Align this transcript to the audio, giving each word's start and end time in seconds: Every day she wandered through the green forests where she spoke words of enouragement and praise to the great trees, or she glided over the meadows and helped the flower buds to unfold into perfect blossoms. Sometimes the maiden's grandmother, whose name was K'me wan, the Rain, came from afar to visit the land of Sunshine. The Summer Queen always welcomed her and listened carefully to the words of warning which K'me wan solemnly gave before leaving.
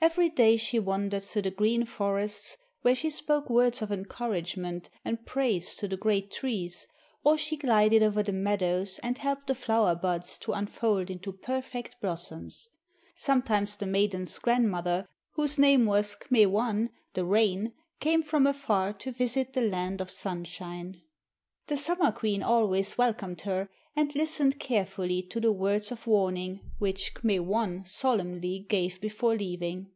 Every 0.00 0.28
day 0.28 0.58
she 0.58 0.78
wandered 0.78 1.24
through 1.24 1.42
the 1.42 1.50
green 1.50 1.86
forests 1.86 2.58
where 2.82 2.94
she 2.94 3.08
spoke 3.08 3.48
words 3.48 3.80
of 3.80 3.88
enouragement 3.90 4.90
and 5.02 5.24
praise 5.24 5.74
to 5.76 5.88
the 5.88 5.96
great 5.96 6.30
trees, 6.30 6.86
or 7.24 7.38
she 7.38 7.56
glided 7.56 8.02
over 8.02 8.22
the 8.22 8.30
meadows 8.30 9.00
and 9.02 9.16
helped 9.16 9.46
the 9.46 9.54
flower 9.54 9.94
buds 9.94 10.36
to 10.40 10.52
unfold 10.52 11.08
into 11.10 11.32
perfect 11.32 12.02
blossoms. 12.02 12.68
Sometimes 13.16 13.76
the 13.76 13.86
maiden's 13.86 14.38
grandmother, 14.38 15.08
whose 15.36 15.56
name 15.58 15.86
was 15.86 16.16
K'me 16.16 16.48
wan, 16.48 16.90
the 17.14 17.24
Rain, 17.24 17.72
came 17.98 18.22
from 18.22 18.46
afar 18.46 18.92
to 18.92 19.10
visit 19.10 19.54
the 19.54 19.62
land 19.62 20.02
of 20.02 20.10
Sunshine. 20.10 21.00
The 21.68 21.78
Summer 21.78 22.12
Queen 22.12 22.42
always 22.42 22.98
welcomed 22.98 23.40
her 23.42 23.70
and 23.96 24.14
listened 24.14 24.60
carefully 24.60 25.22
to 25.22 25.40
the 25.40 25.50
words 25.52 25.90
of 25.90 26.06
warning 26.06 26.60
which 26.78 27.14
K'me 27.14 27.40
wan 27.40 27.86
solemnly 27.86 28.66
gave 28.68 29.00
before 29.00 29.34
leaving. 29.34 29.90